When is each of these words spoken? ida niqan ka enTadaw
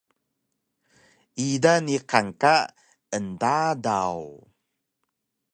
ida 1.47 1.73
niqan 1.85 2.27
ka 2.41 2.55
enTadaw 3.17 4.19